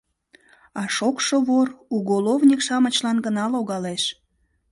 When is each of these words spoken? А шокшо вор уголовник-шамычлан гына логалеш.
А 0.81 0.83
шокшо 0.95 1.37
вор 1.47 1.67
уголовник-шамычлан 1.95 3.17
гына 3.25 3.45
логалеш. 3.53 4.03